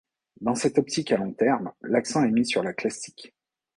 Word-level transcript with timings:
Dans 0.39 0.55
cette 0.55 0.79
optique 0.79 1.11
à 1.11 1.17
long 1.17 1.31
terme, 1.31 1.73
l’accent 1.83 2.23
est 2.23 2.31
mis 2.31 2.43
sur 2.43 2.63
la 2.63 2.73
classique. 2.73 3.35